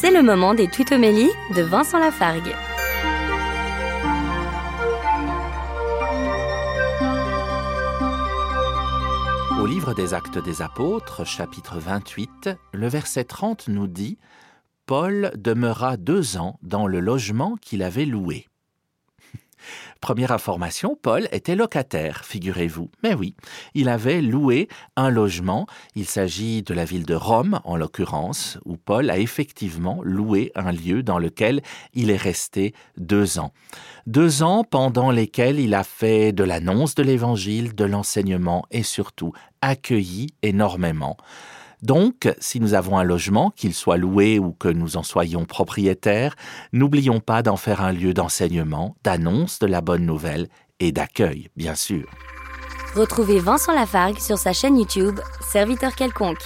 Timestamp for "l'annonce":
36.44-36.94